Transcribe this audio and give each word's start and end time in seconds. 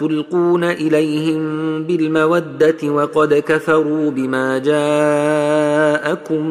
تلقون 0.00 0.64
إليهم 0.64 1.42
بالمودة 1.84 2.76
وقد 2.84 3.34
كفروا 3.34 4.10
بما 4.10 4.58
جاءكم 4.58 6.46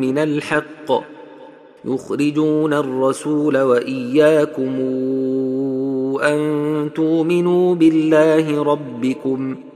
من 0.00 0.18
الحق 0.18 0.92
يخرجون 1.84 2.72
الرسول 2.72 3.58
وإياكم 3.58 4.80
أن 6.22 6.90
تؤمنوا 6.94 7.74
بالله 7.74 8.62
ربكم 8.62 9.54
ۖ 9.54 9.75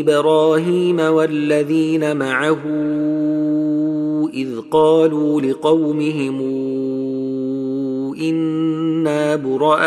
إبراهيم 0.00 1.00
والذين 1.00 2.16
معه 2.16 2.58
إذ 4.34 4.48
قالوا 4.70 5.40
لقومهم 5.40 6.40
إنا 8.20 9.36
براء 9.36 9.80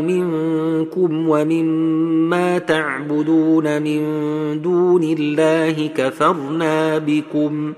منكم 0.00 1.28
ومما 1.28 2.58
تعبدون 2.58 3.82
من 3.82 4.02
دون 4.62 5.02
الله 5.02 5.86
كفرنا 5.86 6.98
بكم 6.98 7.72
ۖ 7.72 7.76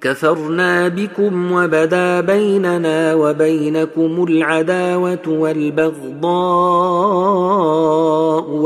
كفرنا 0.00 0.88
بكم 0.88 1.52
وبدا 1.52 2.20
بيننا 2.20 3.14
وبينكم 3.14 4.24
العداوة 4.28 5.28
والبغضاء 5.28 6.28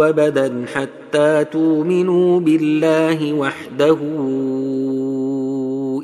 وبدا 0.02 0.64
حتى 0.74 1.44
تؤمنوا 1.44 2.40
بالله 2.40 3.32
وحده 3.32 3.98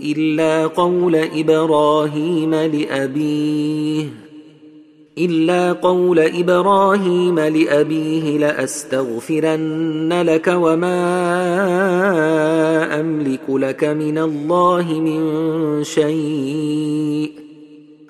الا 0.02 0.66
قول 0.66 1.16
إبراهيم 1.16 2.54
لابيه 2.54 4.06
إلا 5.18 5.72
قول 5.72 6.18
إبراهيم 6.18 7.40
لأبيه 7.40 8.38
لأستغفرن 8.38 10.22
لك 10.22 10.48
وما 10.48 11.00
أملك 13.00 13.44
لك 13.48 13.84
من 13.84 14.18
الله 14.18 15.00
من 15.00 15.84
شيء 15.84 17.47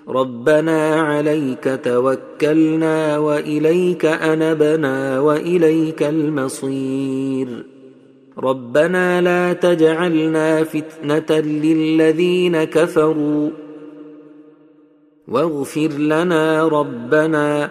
ربنا 0.08 1.00
عليك 1.00 1.80
توكلنا 1.84 3.18
وإليك 3.18 4.04
أنبنا 4.04 5.20
وإليك 5.20 6.02
المصير. 6.02 7.64
ربنا 8.38 9.20
لا 9.20 9.52
تجعلنا 9.52 10.64
فتنة 10.64 11.38
للذين 11.40 12.64
كفروا. 12.64 13.50
واغفر 15.28 15.88
لنا 15.88 16.68
ربنا 16.68 17.70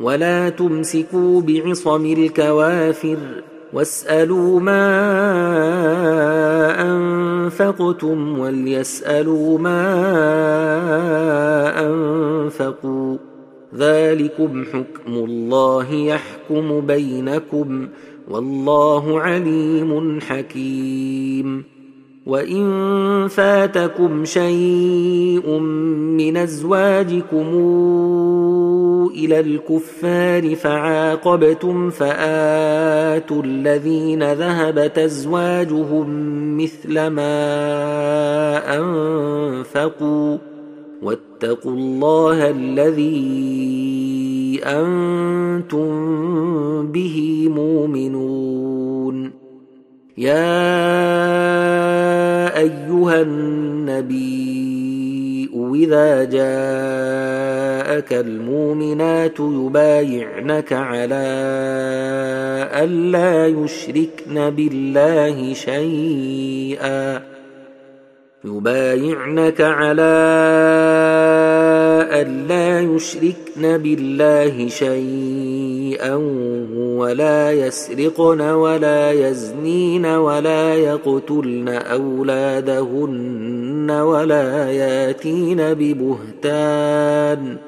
ولا 0.00 0.48
تمسكوا 0.48 1.40
بعصم 1.40 2.06
الكوافر 2.06 3.18
واسألوا 3.72 4.60
ما 4.60 4.88
أنفقتم 6.82 8.38
وليسألوا 8.38 9.58
ما 9.58 9.80
أنفقوا 11.86 13.16
ذلكم 13.74 14.64
حكم 14.64 15.12
الله 15.12 15.94
يحكم 15.94 16.80
بينكم 16.80 17.88
والله 18.30 19.20
عليم 19.20 20.20
حكيم 20.20 21.64
وإن 22.26 23.28
فاتكم 23.28 24.24
شيء 24.24 25.58
من 26.18 26.36
أزواجكم 26.36 27.46
إلى 29.10 29.40
الكفار 29.40 30.54
فعاقبتم 30.54 31.90
فآتوا 31.90 33.42
الذين 33.42 34.32
ذهبت 34.32 34.98
ازواجهم 34.98 36.08
مثل 36.56 37.06
ما 37.06 37.38
أنفقوا 38.78 40.38
واتقوا 41.02 41.72
الله 41.72 42.50
الذي 42.50 44.60
أنتم 44.64 45.88
به 46.92 47.48
مؤمنون. 47.50 49.32
يا 50.18 50.58
أيها 52.58 53.22
النبي 53.22 54.48
إذا 55.78 56.24
جاءك 57.88 58.12
المؤمنات 58.12 59.40
يبايعنك 59.40 60.72
على 60.72 61.24
الا 62.84 63.46
يشركن 63.46 64.50
بالله 64.50 65.54
شيئا. 65.54 67.22
يبايعنك 68.44 69.60
على 69.60 70.14
ألا 72.12 72.80
يشركن 72.80 73.78
بالله 73.78 74.68
شيئا 74.68 76.14
ولا 76.96 77.52
يسرقن 77.52 78.40
ولا 78.40 79.12
يزنين 79.12 80.06
ولا 80.06 80.74
يقتلن 80.74 81.68
أولادهن 81.68 83.90
ولا 83.90 84.70
يأتين 84.70 85.74
ببهتان. 85.74 87.67